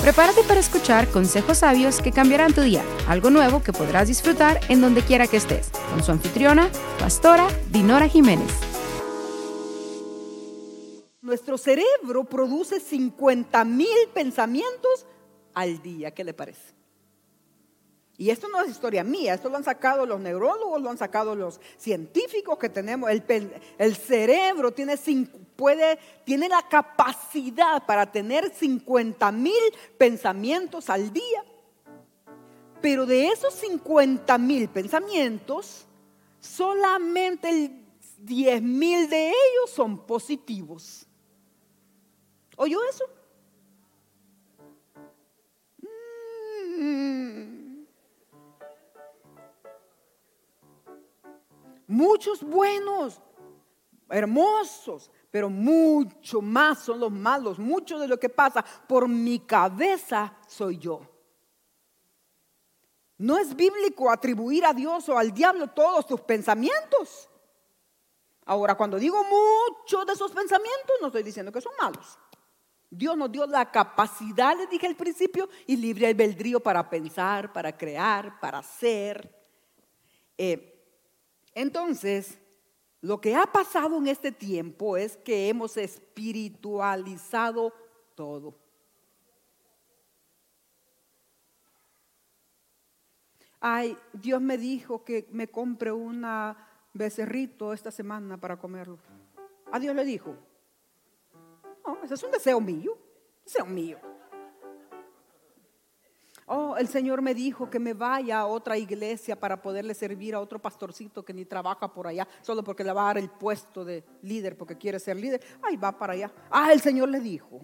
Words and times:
Prepárate 0.00 0.42
para 0.44 0.60
escuchar 0.60 1.08
consejos 1.08 1.58
sabios 1.58 2.00
que 2.00 2.12
cambiarán 2.12 2.52
tu 2.52 2.60
día, 2.60 2.84
algo 3.08 3.30
nuevo 3.30 3.62
que 3.62 3.72
podrás 3.72 4.08
disfrutar 4.08 4.60
en 4.68 4.80
donde 4.80 5.02
quiera 5.02 5.26
que 5.26 5.38
estés, 5.38 5.70
con 5.90 6.02
su 6.02 6.12
anfitriona, 6.12 6.70
pastora 6.98 7.48
Dinora 7.70 8.06
Jiménez. 8.06 8.50
Nuestro 11.22 11.58
cerebro 11.58 12.24
produce 12.24 12.78
50 12.78 13.64
mil 13.64 13.88
pensamientos 14.14 15.06
al 15.54 15.82
día, 15.82 16.12
¿qué 16.12 16.22
le 16.22 16.34
parece? 16.34 16.76
Y 18.18 18.30
esto 18.30 18.48
no 18.48 18.62
es 18.62 18.70
historia 18.70 19.04
mía, 19.04 19.34
esto 19.34 19.50
lo 19.50 19.56
han 19.56 19.64
sacado 19.64 20.06
los 20.06 20.18
neurólogos, 20.20 20.80
lo 20.80 20.88
han 20.88 20.96
sacado 20.96 21.34
los 21.34 21.60
científicos 21.76 22.58
que 22.58 22.70
tenemos. 22.70 23.10
El, 23.10 23.96
cerebro 23.96 24.72
tiene, 24.72 24.98
puede, 25.54 25.98
tiene 26.24 26.48
la 26.48 26.66
capacidad 26.66 27.84
para 27.84 28.10
tener 28.10 28.50
50 28.54 29.32
mil 29.32 29.52
pensamientos 29.98 30.88
al 30.88 31.12
día. 31.12 31.44
Pero 32.80 33.04
de 33.04 33.28
esos 33.28 33.52
50 33.54 34.38
mil 34.38 34.68
pensamientos, 34.68 35.86
solamente 36.40 37.50
el 37.50 37.86
10 38.18 38.62
mil 38.62 39.10
de 39.10 39.28
ellos 39.28 39.70
son 39.74 39.98
positivos. 40.06 41.06
¿Oyó 42.56 42.78
eso? 42.88 43.04
Mm. 46.78 47.55
Muchos 51.86 52.42
buenos, 52.42 53.20
hermosos, 54.08 55.10
pero 55.30 55.48
mucho 55.48 56.40
más 56.40 56.80
son 56.80 57.00
los 57.00 57.12
malos. 57.12 57.58
Mucho 57.58 57.98
de 57.98 58.08
lo 58.08 58.18
que 58.18 58.28
pasa 58.28 58.64
por 58.88 59.08
mi 59.08 59.40
cabeza 59.40 60.36
soy 60.46 60.78
yo. 60.78 61.02
No 63.18 63.38
es 63.38 63.54
bíblico 63.54 64.10
atribuir 64.10 64.64
a 64.64 64.74
Dios 64.74 65.08
o 65.08 65.16
al 65.16 65.32
diablo 65.32 65.68
todos 65.68 66.06
tus 66.06 66.20
pensamientos. 66.20 67.28
Ahora, 68.44 68.76
cuando 68.76 68.98
digo 68.98 69.22
muchos 69.24 70.06
de 70.06 70.12
esos 70.12 70.32
pensamientos, 70.32 70.96
no 71.00 71.08
estoy 71.08 71.22
diciendo 71.22 71.50
que 71.50 71.60
son 71.60 71.72
malos. 71.80 72.18
Dios 72.88 73.16
nos 73.16 73.32
dio 73.32 73.46
la 73.46 73.70
capacidad, 73.70 74.56
les 74.56 74.70
dije 74.70 74.86
al 74.86 74.96
principio, 74.96 75.48
y 75.66 75.76
libre 75.76 76.06
albedrío 76.06 76.60
para 76.60 76.88
pensar, 76.88 77.52
para 77.52 77.76
crear, 77.76 78.38
para 78.38 78.58
hacer. 78.58 79.34
Eh, 80.38 80.75
entonces, 81.56 82.38
lo 83.00 83.18
que 83.18 83.34
ha 83.34 83.46
pasado 83.46 83.96
en 83.96 84.06
este 84.08 84.30
tiempo 84.30 84.98
es 84.98 85.16
que 85.16 85.48
hemos 85.48 85.78
espiritualizado 85.78 87.72
todo. 88.14 88.54
Ay, 93.58 93.96
Dios 94.12 94.42
me 94.42 94.58
dijo 94.58 95.02
que 95.02 95.26
me 95.32 95.48
compre 95.48 95.90
una 95.90 96.68
becerrito 96.92 97.72
esta 97.72 97.90
semana 97.90 98.36
para 98.36 98.58
comerlo. 98.58 98.98
A 99.72 99.78
Dios 99.78 99.96
le 99.96 100.04
dijo. 100.04 100.36
No, 101.86 102.02
ese 102.02 102.12
es 102.12 102.22
un 102.22 102.32
deseo 102.32 102.60
mío, 102.60 102.98
deseo 103.42 103.64
mío. 103.64 103.98
El 106.78 106.88
Señor 106.88 107.22
me 107.22 107.34
dijo 107.34 107.70
que 107.70 107.78
me 107.78 107.94
vaya 107.94 108.40
a 108.40 108.46
otra 108.46 108.76
iglesia 108.76 109.38
para 109.38 109.60
poderle 109.60 109.94
servir 109.94 110.34
a 110.34 110.40
otro 110.40 110.60
pastorcito 110.60 111.24
que 111.24 111.32
ni 111.32 111.44
trabaja 111.44 111.92
por 111.92 112.06
allá, 112.06 112.26
solo 112.42 112.62
porque 112.62 112.84
le 112.84 112.92
va 112.92 113.02
a 113.02 113.06
dar 113.06 113.18
el 113.18 113.30
puesto 113.30 113.84
de 113.84 114.04
líder 114.22 114.56
porque 114.56 114.76
quiere 114.76 114.98
ser 114.98 115.16
líder. 115.16 115.42
Ay, 115.62 115.76
va 115.76 115.96
para 115.96 116.12
allá. 116.12 116.32
Ah, 116.50 116.72
el 116.72 116.80
Señor 116.80 117.08
le 117.08 117.20
dijo. 117.20 117.60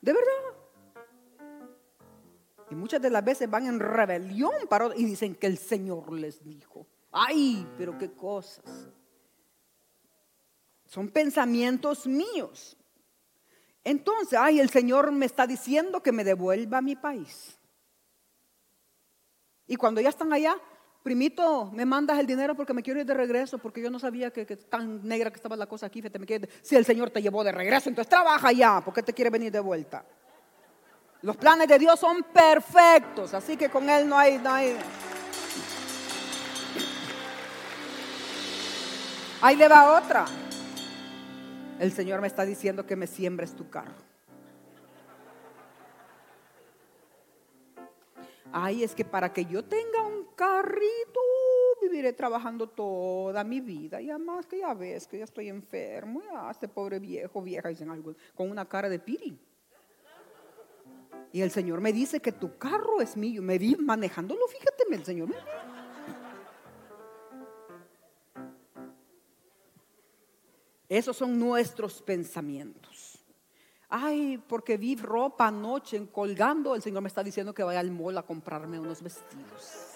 De 0.00 0.12
verdad. 0.12 0.60
Y 2.70 2.74
muchas 2.74 3.02
de 3.02 3.10
las 3.10 3.24
veces 3.24 3.50
van 3.50 3.66
en 3.66 3.80
rebelión 3.80 4.52
y 4.96 5.04
dicen 5.04 5.34
que 5.34 5.48
el 5.48 5.58
Señor 5.58 6.12
les 6.12 6.42
dijo. 6.42 6.86
Ay, 7.10 7.66
pero 7.76 7.98
qué 7.98 8.12
cosas. 8.12 8.88
Son 10.86 11.08
pensamientos 11.08 12.06
míos. 12.06 12.76
Entonces, 13.82 14.38
ay, 14.38 14.60
el 14.60 14.70
Señor 14.70 15.10
me 15.10 15.26
está 15.26 15.46
diciendo 15.46 16.02
que 16.02 16.12
me 16.12 16.24
devuelva 16.24 16.78
a 16.78 16.82
mi 16.82 16.96
país. 16.96 17.59
Y 19.70 19.76
cuando 19.76 20.00
ya 20.00 20.08
están 20.08 20.32
allá, 20.32 20.56
primito, 21.00 21.70
me 21.72 21.86
mandas 21.86 22.18
el 22.18 22.26
dinero 22.26 22.56
porque 22.56 22.74
me 22.74 22.82
quiero 22.82 22.98
ir 22.98 23.06
de 23.06 23.14
regreso, 23.14 23.56
porque 23.58 23.80
yo 23.80 23.88
no 23.88 24.00
sabía 24.00 24.32
que, 24.32 24.44
tan 24.44 25.06
negra 25.06 25.30
que 25.30 25.36
estaba 25.36 25.54
la 25.54 25.66
cosa 25.66 25.86
aquí. 25.86 26.02
si 26.60 26.74
el 26.74 26.84
Señor 26.84 27.10
te 27.10 27.22
llevó 27.22 27.44
de 27.44 27.52
regreso, 27.52 27.88
entonces 27.88 28.10
trabaja 28.10 28.50
ya, 28.50 28.80
porque 28.84 29.04
te 29.04 29.12
quiere 29.12 29.30
venir 29.30 29.52
de 29.52 29.60
vuelta. 29.60 30.04
Los 31.22 31.36
planes 31.36 31.68
de 31.68 31.78
Dios 31.78 32.00
son 32.00 32.24
perfectos, 32.34 33.32
así 33.32 33.56
que 33.56 33.68
con 33.68 33.88
Él 33.88 34.08
no 34.08 34.18
hay, 34.18 34.38
no. 34.38 34.52
Ahí 39.40 39.54
le 39.54 39.68
va 39.68 40.00
otra. 40.00 40.26
El 41.78 41.92
Señor 41.92 42.20
me 42.20 42.26
está 42.26 42.44
diciendo 42.44 42.84
que 42.84 42.96
me 42.96 43.06
siembres 43.06 43.54
tu 43.54 43.70
carro. 43.70 44.09
Ay, 48.52 48.82
es 48.82 48.94
que 48.94 49.04
para 49.04 49.32
que 49.32 49.44
yo 49.44 49.64
tenga 49.64 50.02
un 50.06 50.26
carrito, 50.34 51.20
viviré 51.80 52.12
trabajando 52.12 52.68
toda 52.68 53.44
mi 53.44 53.60
vida. 53.60 54.00
Y 54.00 54.10
además 54.10 54.46
que 54.46 54.58
ya 54.58 54.74
ves 54.74 55.06
que 55.06 55.18
ya 55.18 55.24
estoy 55.24 55.48
enfermo. 55.48 56.22
Ya, 56.22 56.50
este 56.50 56.68
pobre 56.68 56.98
viejo, 56.98 57.42
vieja, 57.42 57.68
dicen 57.68 57.90
algo, 57.90 58.14
con 58.34 58.50
una 58.50 58.68
cara 58.68 58.88
de 58.88 58.98
piri. 58.98 59.38
Y 61.32 61.42
el 61.42 61.50
Señor 61.50 61.80
me 61.80 61.92
dice 61.92 62.20
que 62.20 62.32
tu 62.32 62.58
carro 62.58 63.00
es 63.00 63.16
mío. 63.16 63.40
Me 63.40 63.58
vi 63.58 63.76
manejándolo, 63.76 64.46
fíjate, 64.48 64.84
el 64.90 65.04
Señor 65.04 65.28
Esos 70.88 71.16
son 71.16 71.38
nuestros 71.38 72.02
pensamientos. 72.02 73.09
Ay, 73.90 74.38
porque 74.38 74.76
vi 74.76 74.94
ropa 74.94 75.48
anoche 75.48 76.08
colgando, 76.12 76.76
el 76.76 76.82
Señor 76.82 77.02
me 77.02 77.08
está 77.08 77.24
diciendo 77.24 77.52
que 77.52 77.64
vaya 77.64 77.80
al 77.80 77.90
mall 77.90 78.16
a 78.18 78.22
comprarme 78.22 78.78
unos 78.78 79.02
vestidos. 79.02 79.90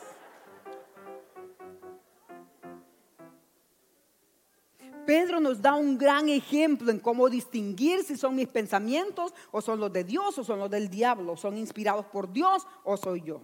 Pedro 5.07 5.39
nos 5.39 5.63
da 5.63 5.75
un 5.75 5.97
gran 5.97 6.29
ejemplo 6.29 6.91
en 6.91 6.99
cómo 6.99 7.29
distinguir 7.29 8.03
si 8.03 8.17
son 8.17 8.35
mis 8.35 8.49
pensamientos 8.49 9.33
o 9.53 9.61
son 9.61 9.79
los 9.79 9.93
de 9.93 10.03
Dios 10.03 10.37
o 10.39 10.45
son 10.45 10.59
los 10.59 10.71
del 10.71 10.89
diablo, 10.89 11.37
son 11.37 11.57
inspirados 11.57 12.07
por 12.07 12.33
Dios 12.33 12.67
o 12.83 12.97
soy 12.97 13.23
yo. 13.23 13.43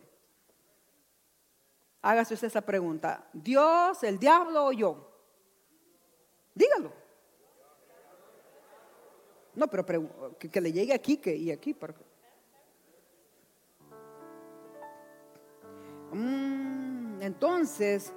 Hágase 2.03 2.35
usted 2.35 2.49
esa 2.49 2.63
pregunta, 2.63 3.29
¿Dios, 3.33 4.03
el 4.03 4.19
diablo 4.19 4.67
o 4.67 4.73
yo? 4.73 5.13
Dígalo. 6.55 7.00
No, 9.61 9.69
pero 9.69 9.85
que, 10.39 10.59
le 10.59 10.73
llegue 10.73 10.95
aquí 10.95 11.19
que, 11.19 11.37
y 11.37 11.51
aquí. 11.51 11.75
Para... 11.75 11.93
Mm, 16.13 17.21
entonces, 17.21 18.11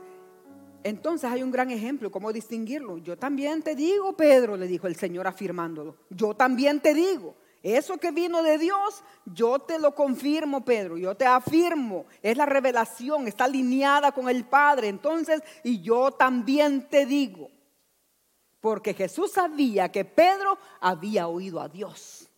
entonces 0.85 1.29
hay 1.29 1.43
un 1.43 1.51
gran 1.51 1.69
ejemplo, 1.69 2.09
¿cómo 2.09 2.31
distinguirlo? 2.31 2.97
Yo 2.97 3.17
también 3.17 3.61
te 3.61 3.75
digo, 3.75 4.15
Pedro, 4.15 4.55
le 4.55 4.67
dijo 4.67 4.87
el 4.87 4.95
Señor 4.95 5.27
afirmándolo. 5.27 5.97
Yo 6.09 6.33
también 6.33 6.79
te 6.79 6.93
digo, 6.93 7.35
eso 7.61 7.97
que 7.97 8.11
vino 8.11 8.41
de 8.41 8.57
Dios, 8.57 9.03
yo 9.25 9.59
te 9.59 9.79
lo 9.79 9.93
confirmo, 9.93 10.63
Pedro, 10.63 10.97
yo 10.97 11.13
te 11.17 11.25
afirmo. 11.25 12.05
Es 12.21 12.37
la 12.37 12.45
revelación, 12.45 13.27
está 13.27 13.43
alineada 13.43 14.13
con 14.13 14.29
el 14.29 14.45
Padre. 14.45 14.87
Entonces, 14.87 15.41
y 15.61 15.81
yo 15.81 16.11
también 16.11 16.87
te 16.87 17.05
digo, 17.05 17.49
porque 18.63 18.93
Jesús 18.93 19.33
sabía 19.33 19.91
que 19.91 20.05
Pedro 20.05 20.57
había 20.79 21.27
oído 21.27 21.59
a 21.59 21.67
Dios. 21.67 22.29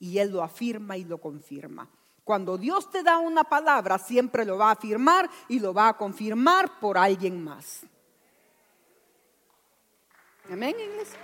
Y 0.00 0.18
él 0.18 0.32
lo 0.32 0.42
afirma 0.42 0.96
y 0.96 1.04
lo 1.04 1.18
confirma. 1.18 1.88
Cuando 2.24 2.58
Dios 2.58 2.90
te 2.90 3.04
da 3.04 3.18
una 3.18 3.44
palabra, 3.44 3.98
siempre 3.98 4.44
lo 4.44 4.58
va 4.58 4.70
a 4.70 4.72
afirmar 4.72 5.30
y 5.46 5.60
lo 5.60 5.72
va 5.72 5.90
a 5.90 5.96
confirmar 5.96 6.80
por 6.80 6.98
alguien 6.98 7.40
más. 7.40 7.82
Amén, 10.50 10.74
iglesia. 10.76 11.20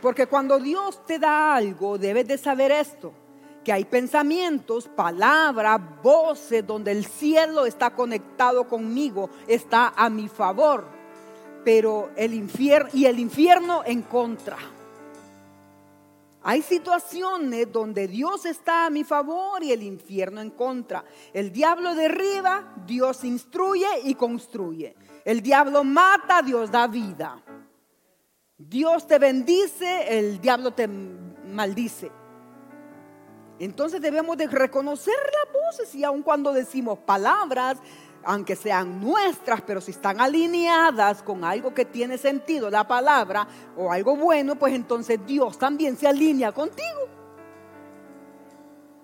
Porque 0.00 0.28
cuando 0.28 0.60
Dios 0.60 1.04
te 1.06 1.18
da 1.18 1.56
algo, 1.56 1.98
debes 1.98 2.28
de 2.28 2.38
saber 2.38 2.70
esto 2.70 3.25
que 3.66 3.72
hay 3.72 3.84
pensamientos, 3.84 4.86
palabras, 4.86 5.80
voces 6.00 6.64
donde 6.64 6.92
el 6.92 7.04
cielo 7.04 7.66
está 7.66 7.90
conectado 7.90 8.68
conmigo, 8.68 9.28
está 9.48 9.92
a 9.96 10.08
mi 10.08 10.28
favor, 10.28 10.86
pero 11.64 12.10
el 12.14 12.32
infierno 12.32 12.90
y 12.92 13.06
el 13.06 13.18
infierno 13.18 13.82
en 13.84 14.02
contra. 14.02 14.56
Hay 16.44 16.62
situaciones 16.62 17.72
donde 17.72 18.06
Dios 18.06 18.46
está 18.46 18.86
a 18.86 18.90
mi 18.90 19.02
favor 19.02 19.64
y 19.64 19.72
el 19.72 19.82
infierno 19.82 20.40
en 20.40 20.50
contra. 20.50 21.04
El 21.32 21.50
diablo 21.50 21.96
derriba, 21.96 22.72
Dios 22.86 23.24
instruye 23.24 23.88
y 24.04 24.14
construye. 24.14 24.94
El 25.24 25.42
diablo 25.42 25.82
mata, 25.82 26.40
Dios 26.40 26.70
da 26.70 26.86
vida. 26.86 27.42
Dios 28.56 29.08
te 29.08 29.18
bendice, 29.18 30.20
el 30.20 30.40
diablo 30.40 30.72
te 30.72 30.86
maldice. 30.86 32.12
Entonces 33.58 34.00
debemos 34.00 34.36
de 34.36 34.46
reconocer 34.46 35.14
las 35.14 35.52
voces 35.52 35.94
y 35.94 36.04
aun 36.04 36.22
cuando 36.22 36.52
decimos 36.52 36.98
palabras, 36.98 37.78
aunque 38.22 38.56
sean 38.56 39.00
nuestras, 39.00 39.62
pero 39.62 39.80
si 39.80 39.92
están 39.92 40.20
alineadas 40.20 41.22
con 41.22 41.44
algo 41.44 41.72
que 41.72 41.84
tiene 41.84 42.18
sentido, 42.18 42.68
la 42.68 42.86
palabra, 42.86 43.46
o 43.76 43.92
algo 43.92 44.16
bueno, 44.16 44.56
pues 44.56 44.74
entonces 44.74 45.24
Dios 45.24 45.58
también 45.58 45.96
se 45.96 46.06
alinea 46.06 46.52
contigo. 46.52 47.08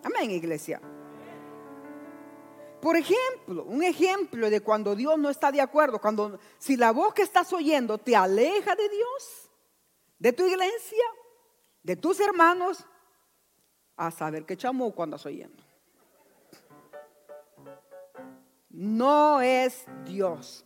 Amén, 0.03 0.31
iglesia. 0.33 0.81
Por 2.81 2.97
ejemplo, 2.97 3.63
un 3.63 3.85
ejemplo 3.85 4.51
de 4.51 4.61
cuando 4.61 4.97
Dios 4.97 5.17
no 5.17 5.31
está 5.31 5.53
de 5.53 5.61
acuerdo, 5.61 6.01
cuando 6.01 6.41
si 6.59 6.77
la 6.77 6.91
voz 6.91 7.15
que 7.15 7.23
estás 7.23 7.53
oyendo 7.53 7.97
te 7.97 8.17
aleja 8.17 8.75
de 8.75 8.89
Dios, 8.89 9.51
de 10.19 10.33
tu 10.33 10.45
iglesia, 10.45 11.05
de 11.85 11.95
tus 11.95 12.19
hermanos, 12.19 12.85
a 14.07 14.11
saber 14.11 14.45
qué 14.45 14.57
chamo 14.57 14.91
cuando 14.93 15.17
estás 15.17 15.27
oyendo. 15.27 15.63
No 18.71 19.41
es 19.41 19.85
Dios. 20.05 20.65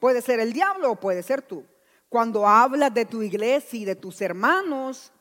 Puede 0.00 0.22
ser 0.22 0.40
el 0.40 0.52
diablo 0.52 0.92
o 0.92 0.96
puede 0.96 1.22
ser 1.22 1.42
tú. 1.42 1.64
Cuando 2.08 2.46
hablas 2.46 2.92
de 2.94 3.04
tu 3.04 3.22
iglesia 3.22 3.80
y 3.80 3.84
de 3.84 3.96
tus 3.96 4.20
hermanos, 4.20 5.12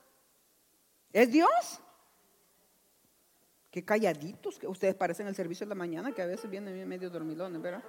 ¿es 1.11 1.31
Dios? 1.31 1.81
Qué 3.69 3.83
calladitos 3.83 4.57
que 4.57 4.67
ustedes 4.67 4.95
parecen 4.95 5.27
el 5.27 5.35
servicio 5.35 5.65
de 5.65 5.69
la 5.69 5.75
mañana, 5.75 6.13
que 6.13 6.21
a 6.21 6.25
veces 6.25 6.49
vienen 6.49 6.87
medio 6.87 7.09
dormilones, 7.09 7.61
¿verdad? 7.61 7.83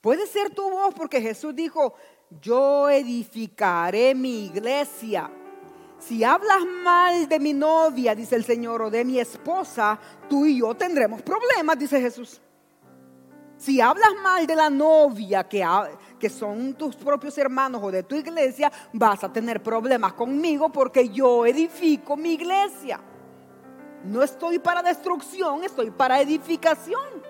Puede 0.00 0.26
ser 0.26 0.54
tu 0.54 0.70
voz 0.70 0.94
porque 0.94 1.20
Jesús 1.20 1.54
dijo, 1.54 1.94
yo 2.40 2.90
edificaré 2.90 4.14
mi 4.14 4.46
iglesia. 4.46 5.30
Si 5.98 6.22
hablas 6.22 6.64
mal 6.84 7.28
de 7.28 7.40
mi 7.40 7.52
novia, 7.52 8.14
dice 8.14 8.36
el 8.36 8.44
Señor, 8.44 8.82
o 8.82 8.90
de 8.90 9.04
mi 9.04 9.18
esposa, 9.18 9.98
tú 10.28 10.46
y 10.46 10.58
yo 10.58 10.74
tendremos 10.74 11.22
problemas, 11.22 11.78
dice 11.78 12.00
Jesús. 12.00 12.40
Si 13.56 13.80
hablas 13.80 14.14
mal 14.22 14.46
de 14.46 14.54
la 14.54 14.68
novia 14.68 15.48
que, 15.48 16.28
son 16.28 16.74
tus 16.74 16.94
propios 16.94 17.36
hermanos 17.38 17.80
o 17.82 17.90
de 17.90 18.02
tu 18.02 18.14
iglesia, 18.14 18.70
vas 18.92 19.24
a 19.24 19.32
tener 19.32 19.62
problemas 19.62 20.12
conmigo 20.12 20.70
porque 20.70 21.08
yo 21.08 21.46
edifico 21.46 22.16
mi 22.16 22.34
iglesia. 22.34 23.00
No 24.04 24.22
estoy 24.22 24.58
para 24.58 24.82
destrucción, 24.82 25.64
estoy 25.64 25.90
para 25.90 26.20
edificación. 26.20 27.24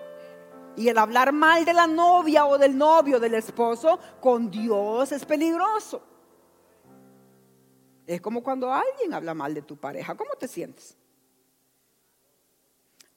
Y 0.75 0.89
el 0.89 0.97
hablar 0.97 1.31
mal 1.31 1.63
de 1.63 1.73
la 1.73 1.87
novia 1.87 2.45
o 2.45 2.57
del 2.57 2.77
novio, 2.77 3.19
del 3.19 3.33
esposo, 3.35 3.97
con 4.19 4.51
Dios 4.51 5.11
es 5.13 5.25
peligroso. 5.25 6.01
Es 8.07 8.21
como 8.21 8.41
cuando 8.41 8.71
alguien 8.71 9.13
habla 9.13 9.33
mal 9.33 9.53
de 9.53 9.61
tu 9.61 9.75
pareja. 9.75 10.15
¿Cómo 10.15 10.31
te 10.35 10.47
sientes? 10.47 10.97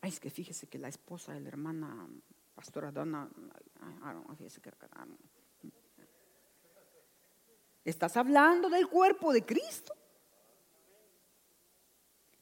Ay, 0.00 0.10
es 0.10 0.18
que 0.18 0.30
fíjese 0.30 0.66
que 0.66 0.78
la 0.78 0.88
esposa 0.88 1.32
de 1.32 1.40
la 1.40 1.48
hermana 1.48 2.08
pastora 2.54 2.90
Donna, 2.90 3.30
Estás 7.84 8.16
hablando 8.16 8.68
del 8.68 8.88
cuerpo 8.88 9.32
de 9.32 9.44
Cristo. 9.46 9.94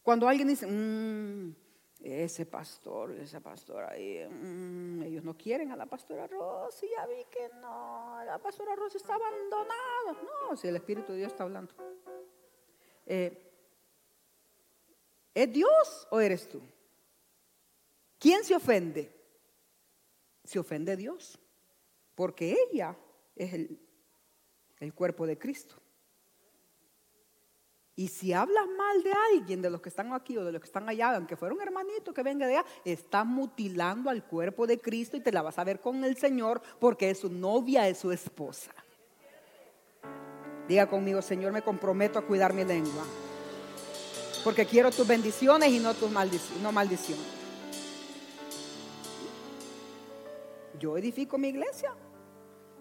Cuando 0.02 0.26
alguien 0.26 0.48
dice, 0.48 0.66
mm, 0.66 1.54
ese 2.00 2.46
pastor, 2.46 3.12
esa 3.12 3.40
pastora 3.40 3.90
ahí, 3.90 4.26
mm, 4.26 5.02
ellos 5.02 5.22
no 5.22 5.36
quieren 5.36 5.70
a 5.70 5.76
la 5.76 5.86
pastora 5.86 6.26
Rosy, 6.26 6.88
ya 6.96 7.06
vi 7.06 7.24
que 7.30 7.50
no, 7.60 8.22
la 8.24 8.38
pastora 8.38 8.74
Rosy 8.74 8.96
está 8.96 9.14
abandonada. 9.14 10.22
No, 10.22 10.56
si 10.56 10.66
el 10.66 10.76
Espíritu 10.76 11.12
de 11.12 11.18
Dios 11.18 11.32
está 11.32 11.44
hablando. 11.44 11.74
Eh, 13.08 13.44
¿Es 15.34 15.52
Dios 15.52 16.06
o 16.10 16.20
eres 16.20 16.48
tú? 16.48 16.62
¿Quién 18.18 18.44
se 18.44 18.54
ofende? 18.54 19.18
se 20.48 20.58
ofende 20.58 20.96
Dios, 20.96 21.38
porque 22.14 22.56
ella 22.70 22.96
es 23.36 23.52
el, 23.52 24.94
cuerpo 24.94 25.26
de 25.26 25.36
Cristo. 25.36 25.76
Y 27.94 28.08
si 28.08 28.32
hablas 28.32 28.66
mal 28.66 29.02
de 29.02 29.12
alguien, 29.34 29.60
de 29.60 29.68
los 29.68 29.82
que 29.82 29.90
están 29.90 30.14
aquí 30.14 30.38
o 30.38 30.44
de 30.44 30.52
los 30.52 30.62
que 30.62 30.66
están 30.66 30.88
allá, 30.88 31.16
aunque 31.16 31.36
fuera 31.36 31.54
un 31.54 31.60
hermanito 31.60 32.14
que 32.14 32.22
venga 32.22 32.46
de 32.46 32.56
allá, 32.56 32.68
está 32.82 33.24
mutilando 33.24 34.08
al 34.08 34.24
cuerpo 34.24 34.66
de 34.66 34.78
Cristo 34.78 35.18
y 35.18 35.20
te 35.20 35.32
la 35.32 35.42
vas 35.42 35.58
a 35.58 35.64
ver 35.64 35.80
con 35.80 36.02
el 36.02 36.16
Señor 36.16 36.62
porque 36.80 37.10
es 37.10 37.18
su 37.18 37.28
novia, 37.28 37.86
es 37.86 37.98
su 37.98 38.10
esposa. 38.10 38.72
Diga 40.68 40.86
conmigo, 40.86 41.22
Señor, 41.22 41.52
me 41.52 41.62
comprometo 41.62 42.18
a 42.18 42.22
cuidar 42.22 42.52
mi 42.52 42.64
lengua. 42.64 43.04
Porque 44.44 44.66
quiero 44.66 44.90
tus 44.90 45.06
bendiciones 45.06 45.70
y 45.70 45.78
no 45.78 45.94
tus 45.94 46.10
maldiciones. 46.10 47.38
yo 50.78 50.96
edifico 50.96 51.36
mi 51.36 51.48
iglesia. 51.48 51.92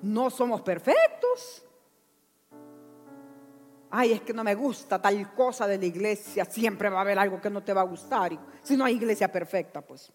No 0.01 0.29
somos 0.29 0.61
perfectos. 0.61 1.63
Ay, 3.89 4.13
es 4.13 4.21
que 4.21 4.33
no 4.33 4.43
me 4.43 4.53
gusta 4.53 5.01
tal 5.01 5.33
cosa 5.33 5.65
de 5.65 5.77
la 5.77 5.85
iglesia. 5.85 6.45
Siempre 6.45 6.89
va 6.89 6.99
a 6.99 7.01
haber 7.01 7.17
algo 7.17 7.41
que 7.41 7.49
no 7.49 7.63
te 7.63 7.73
va 7.73 7.81
a 7.81 7.85
gustar. 7.85 8.37
si 8.61 8.77
no 8.77 8.85
hay 8.85 8.95
iglesia 8.95 9.31
perfecta, 9.31 9.81
pues. 9.81 10.11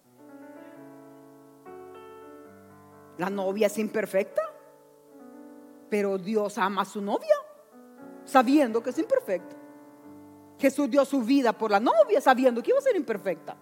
La 3.18 3.28
novia 3.28 3.66
es 3.66 3.78
imperfecta. 3.78 4.42
Pero 5.90 6.16
Dios 6.16 6.56
ama 6.56 6.82
a 6.82 6.86
su 6.86 7.02
novia, 7.02 7.34
sabiendo 8.24 8.82
que 8.82 8.90
es 8.90 8.98
imperfecta. 8.98 9.56
Jesús 10.58 10.90
dio 10.90 11.04
su 11.04 11.22
vida 11.22 11.52
por 11.52 11.70
la 11.70 11.80
novia, 11.80 12.20
sabiendo 12.20 12.62
que 12.62 12.70
iba 12.70 12.78
a 12.78 12.82
ser 12.82 12.96
imperfecta. 12.96 13.56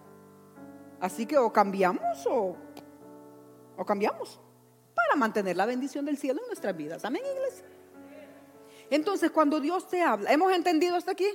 Así 0.99 1.25
que 1.25 1.37
o 1.37 1.51
cambiamos 1.51 2.25
o 2.27 2.55
o 3.81 3.85
cambiamos 3.85 4.39
para 4.93 5.15
mantener 5.15 5.57
la 5.57 5.65
bendición 5.65 6.05
del 6.05 6.17
cielo 6.17 6.41
en 6.41 6.47
nuestras 6.47 6.75
vidas. 6.77 7.03
Amén, 7.03 7.23
iglesia. 7.35 7.65
Entonces, 8.91 9.31
cuando 9.31 9.59
Dios 9.59 9.87
te 9.87 10.01
habla, 10.01 10.31
¿hemos 10.31 10.53
entendido 10.53 10.95
hasta 10.95 11.11
aquí? 11.11 11.27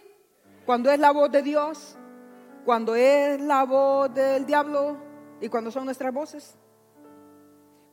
Cuando 0.65 0.91
es 0.91 0.99
la 0.99 1.11
voz 1.11 1.33
de 1.33 1.43
Dios, 1.43 1.97
cuando 2.65 2.95
es 2.95 3.41
la 3.41 3.65
voz 3.65 4.13
del 4.15 4.47
diablo 4.47 4.97
y 5.41 5.49
cuando 5.49 5.71
son 5.71 5.87
nuestras 5.87 6.13
voces. 6.13 6.55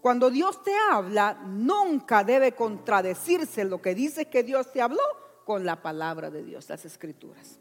Cuando 0.02 0.30
Dios 0.30 0.62
te 0.64 0.74
habla, 0.92 1.36
nunca 1.46 2.24
debe 2.24 2.52
contradecirse 2.52 3.64
lo 3.64 3.82
que 3.82 3.96
dice 3.96 4.26
que 4.26 4.44
Dios 4.44 4.72
te 4.72 4.82
habló 4.82 5.02
con 5.46 5.66
la 5.66 5.82
palabra 5.82 6.30
de 6.30 6.44
Dios, 6.44 6.70
las 6.70 6.86
escrituras. 6.86 7.60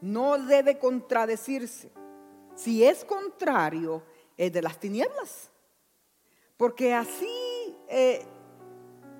No 0.00 0.38
debe 0.38 0.78
contradecirse. 0.78 1.90
Si 2.56 2.84
es 2.84 3.04
contrario, 3.04 4.02
es 4.36 4.52
de 4.52 4.62
las 4.62 4.78
tinieblas. 4.78 5.50
Porque 6.56 6.94
así 6.94 7.76
eh, 7.88 8.24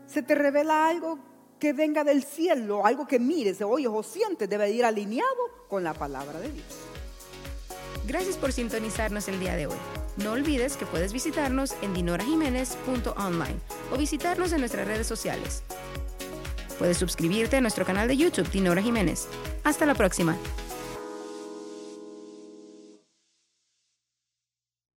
se 0.07 0.23
te 0.23 0.35
revela 0.35 0.89
algo 0.89 1.19
que 1.59 1.73
venga 1.73 2.03
del 2.03 2.25
cielo, 2.25 2.85
algo 2.85 3.07
que 3.07 3.21
mires, 3.21 3.63
oyes 3.63 3.91
o 3.93 4.03
sientes, 4.03 4.49
debe 4.49 4.71
ir 4.71 4.85
alineado 4.85 5.31
con 5.69 5.85
la 5.85 5.95
palabra 5.95 6.41
de 6.41 6.51
Dios. 6.51 6.67
Gracias 8.07 8.37
por 8.37 8.53
sintonizarnos 8.53 9.29
el 9.29 9.39
día 9.39 9.55
de 9.55 9.69
hoy. 9.69 9.77
No 10.17 10.33
olvides 10.33 10.77
que 10.77 10.87
puedes 10.87 11.13
visitarnos 11.13 11.75
en 11.81 11.95
dinorajiménez.online 11.95 13.61
o 13.93 13.97
visitarnos 13.97 14.53
en 14.53 14.59
nuestras 14.59 14.87
redes 14.87 15.07
sociales. 15.07 15.63
Puedes 16.79 16.97
suscribirte 16.97 17.57
a 17.57 17.61
nuestro 17.61 17.85
canal 17.85 18.09
de 18.09 18.17
YouTube 18.17 18.50
Dinora 18.50 18.83
Jiménez. 18.83 19.29
Hasta 19.64 19.87
la 19.87 19.95
próxima. 19.95 20.37